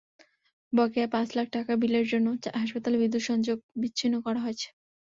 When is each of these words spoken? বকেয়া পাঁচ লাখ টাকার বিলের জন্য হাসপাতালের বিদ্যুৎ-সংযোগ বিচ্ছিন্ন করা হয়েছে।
বকেয়া 0.73 1.07
পাঁচ 1.07 1.27
লাখ 1.37 1.47
টাকার 1.51 1.75
বিলের 1.81 2.05
জন্য 2.11 2.27
হাসপাতালের 2.55 3.01
বিদ্যুৎ-সংযোগ 3.03 3.57
বিচ্ছিন্ন 3.81 4.15
করা 4.25 4.39
হয়েছে। 4.39 4.67